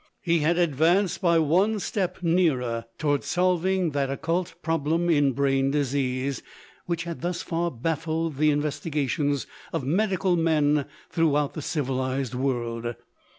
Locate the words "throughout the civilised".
11.11-12.33